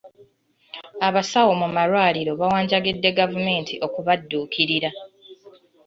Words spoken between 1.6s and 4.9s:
mu malwaliro bawanjagidde gavumenti okubadduukirira.